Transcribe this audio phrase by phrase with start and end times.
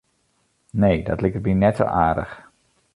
[0.79, 2.33] Nee, dat liket my net sa aardich.